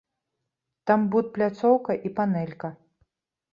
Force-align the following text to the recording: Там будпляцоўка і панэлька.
Там 0.91 0.99
будпляцоўка 1.17 1.99
і 2.09 2.15
панэлька. 2.19 2.75